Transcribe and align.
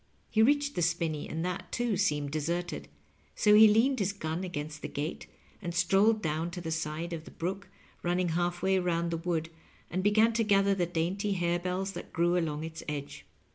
He 0.31 0.41
reached 0.41 0.73
the 0.73 0.81
spinney, 0.81 1.29
and 1.29 1.45
that, 1.45 1.71
too, 1.71 1.95
seemed 1.95 2.31
deserted; 2.31 2.87
so 3.35 3.53
he 3.53 3.67
leaned 3.67 3.99
his 3.99 4.13
gun 4.13 4.43
against 4.43 4.81
the 4.81 4.87
gate 4.87 5.27
and 5.61 5.75
strolled 5.75 6.23
down 6.23 6.49
to 6.49 6.59
the 6.59 6.71
side 6.71 7.13
of 7.13 7.23
the 7.25 7.29
brook 7.29 7.69
ranning 8.01 8.29
halfway 8.31 8.79
round 8.79 9.11
the 9.11 9.17
wood, 9.17 9.51
and 9.91 10.01
began 10.03 10.33
to 10.33 10.43
gather 10.43 10.73
the 10.73 10.87
dainty 10.87 11.33
harebells 11.33 11.93
that 11.93 12.11
grew 12.13 12.35
along 12.35 12.63
its 12.63 12.81
edge. 12.89 13.27